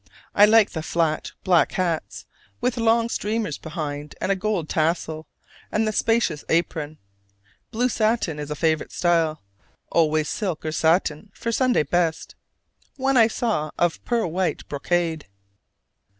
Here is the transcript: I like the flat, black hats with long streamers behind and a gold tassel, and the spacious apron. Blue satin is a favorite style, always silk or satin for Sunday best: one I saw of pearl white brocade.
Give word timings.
I 0.33 0.45
like 0.47 0.71
the 0.71 0.81
flat, 0.81 1.31
black 1.43 1.73
hats 1.73 2.25
with 2.59 2.75
long 2.77 3.07
streamers 3.07 3.59
behind 3.59 4.15
and 4.19 4.31
a 4.31 4.35
gold 4.35 4.67
tassel, 4.67 5.27
and 5.71 5.87
the 5.87 5.91
spacious 5.91 6.43
apron. 6.49 6.97
Blue 7.69 7.87
satin 7.87 8.39
is 8.39 8.49
a 8.49 8.55
favorite 8.55 8.91
style, 8.91 9.43
always 9.91 10.27
silk 10.27 10.65
or 10.65 10.71
satin 10.71 11.29
for 11.35 11.51
Sunday 11.51 11.83
best: 11.83 12.33
one 12.95 13.15
I 13.15 13.27
saw 13.27 13.69
of 13.77 14.03
pearl 14.03 14.31
white 14.31 14.67
brocade. 14.67 15.27